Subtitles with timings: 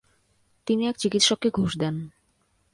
[0.67, 1.95] তিনি এক চিকিৎসককে ঘুষ দেন।